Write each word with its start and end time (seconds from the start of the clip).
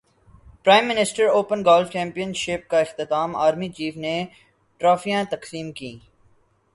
prime 0.63 0.87
minister 0.87 1.27
open 1.29 1.63
golf 1.65 1.91
champion 1.91 2.33
شپ 2.33 2.69
کا 2.69 2.79
اختتام 2.79 3.35
army 3.35 3.69
chief 3.77 3.97
نے 3.97 4.15
ٹرافیاں 4.81 5.23
تقسیم 5.31 5.71
کیں 5.71 5.97